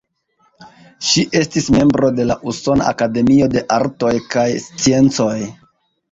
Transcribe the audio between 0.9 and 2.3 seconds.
Ŝi estis membro de